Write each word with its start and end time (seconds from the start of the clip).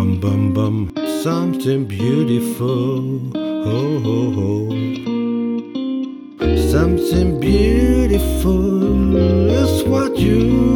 bum 0.00 0.18
bum 0.18 0.52
bum. 0.54 0.90
Something 1.22 1.84
beautiful. 1.84 3.36
Oh. 3.36 4.70
Something 6.70 7.38
beautiful 7.38 9.16
is 9.50 9.84
what 9.84 10.16
you 10.16 10.69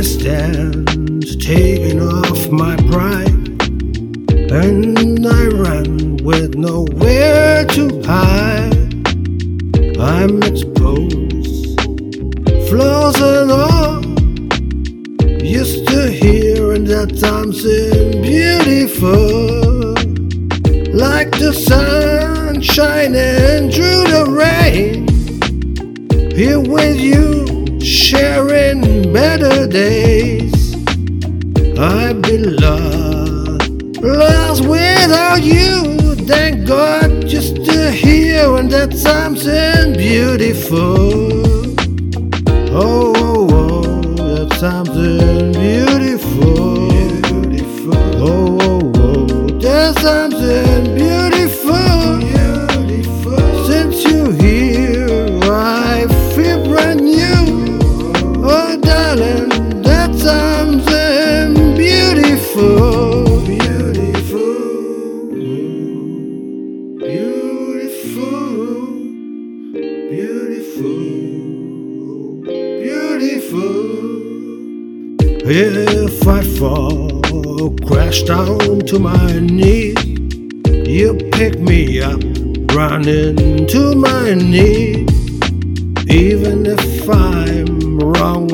I 0.00 0.02
stand, 0.02 0.88
taking 1.42 2.00
off 2.00 2.50
my 2.50 2.74
pride. 2.90 3.60
And 4.50 5.26
I 5.26 5.46
run 5.48 6.16
with 6.24 6.54
nowhere 6.54 7.66
to 7.66 8.02
hide. 8.06 8.96
I'm 10.00 10.42
exposed, 10.42 11.78
flaws 12.70 13.20
and 13.20 13.50
all. 13.52 14.02
Used 15.44 15.86
to 15.88 16.10
hear 16.10 16.78
that 16.78 17.18
something 17.18 18.22
beautiful, 18.22 19.92
like 20.94 21.30
the 21.32 21.52
sun 21.52 22.62
shining 22.62 23.70
through 23.70 24.04
the 24.14 24.24
rain. 24.30 25.06
Here 26.34 26.58
with 26.58 26.98
you, 26.98 27.49
sharing 27.82 29.12
better 29.12 29.66
days. 29.66 30.74
I'd 31.78 32.20
be 32.22 32.38
lost, 32.38 33.70
lost 34.00 34.66
without 34.66 35.42
you. 35.42 36.14
Thank 36.26 36.66
God 36.66 37.26
just 37.26 37.56
to 37.64 37.90
hear 37.90 38.52
when 38.52 38.68
that's 38.68 39.00
something 39.00 39.94
beautiful. 39.94 41.30
Oh, 42.72 43.12
oh, 43.16 43.48
oh, 43.50 44.14
that's 44.46 44.60
something 44.60 45.52
beautiful. 45.52 46.88
Beautiful. 46.90 47.94
Oh, 48.22 48.58
oh, 48.60 48.92
oh, 48.94 49.46
that's 49.58 50.00
something 50.02 50.39
Beautiful. 67.70 68.90
Beautiful. 70.10 70.90
Beautiful. 73.22 73.70
If 75.46 76.26
I 76.26 76.42
fall, 76.58 77.76
crash 77.86 78.22
down 78.22 78.80
to 78.80 78.98
my 78.98 79.38
knees, 79.38 80.04
you 80.66 81.16
pick 81.30 81.60
me 81.60 82.00
up, 82.00 82.20
running 82.74 83.68
to 83.68 83.94
my 83.94 84.34
knees. 84.34 85.08
Even 86.10 86.66
if 86.66 87.08
I'm 87.08 88.00
wrong, 88.00 88.48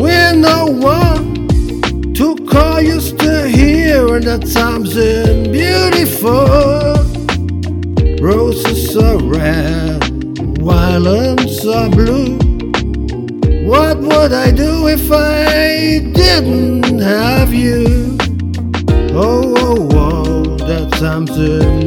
we're 0.00 0.34
no 0.34 0.66
one 0.66 2.14
to 2.14 2.34
call 2.50 2.80
you 2.80 3.00
still 3.00 3.46
here, 3.46 4.16
and 4.16 4.24
that's 4.24 4.52
something 4.52 5.52
beautiful. 5.52 6.95
Red, 9.46 10.02
violets 10.58 11.64
are 11.66 11.88
blue. 11.88 12.36
What 13.64 13.98
would 13.98 14.32
I 14.32 14.50
do 14.50 14.88
if 14.88 15.08
I 15.12 16.00
didn't 16.12 16.98
have 16.98 17.54
you? 17.54 18.18
Oh, 19.12 19.54
oh, 19.56 19.88
oh, 19.92 20.56
that's 20.56 20.98
something. 20.98 21.85